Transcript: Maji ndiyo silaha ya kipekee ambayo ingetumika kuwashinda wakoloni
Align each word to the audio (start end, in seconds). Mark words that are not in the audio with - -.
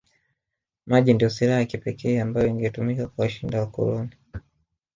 Maji 0.85 1.13
ndiyo 1.13 1.29
silaha 1.29 1.59
ya 1.59 1.65
kipekee 1.65 2.21
ambayo 2.21 2.47
ingetumika 2.47 3.07
kuwashinda 3.07 3.59
wakoloni 3.59 4.09